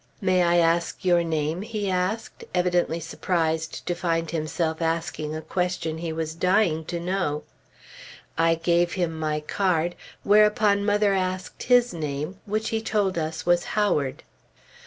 "May 0.19 0.41
I 0.41 0.57
ask 0.57 1.05
your 1.05 1.23
name?" 1.23 1.61
he 1.61 1.87
asked, 1.87 2.43
evidently 2.55 2.99
surprised 2.99 3.85
to 3.85 3.93
find 3.93 4.31
himself 4.31 4.81
asking 4.81 5.35
a 5.35 5.43
question 5.43 5.99
he 5.99 6.11
was 6.11 6.33
dying 6.33 6.85
to 6.85 6.99
know. 6.99 7.43
I 8.35 8.55
gave 8.55 8.93
him 8.93 9.19
my 9.19 9.41
card, 9.41 9.93
whereupon 10.23 10.83
mother 10.83 11.13
asked 11.13 11.61
his 11.61 11.93
name, 11.93 12.39
which 12.47 12.69
he 12.69 12.81
told 12.81 13.15
us 13.19 13.45
was 13.45 13.63
Howard. 13.77 14.23